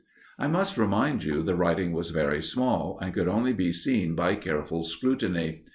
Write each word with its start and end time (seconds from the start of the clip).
I 0.39 0.47
must 0.47 0.73
tell 0.73 1.17
you 1.21 1.43
the 1.43 1.53
writing 1.53 1.91
was 1.91 2.09
very 2.09 2.41
small, 2.41 2.97
and 3.03 3.13
could 3.13 3.27
only 3.27 3.53
be 3.53 3.71
seen 3.71 4.15
by 4.15 4.33
careful 4.33 4.81
scrutiny. 4.81 5.61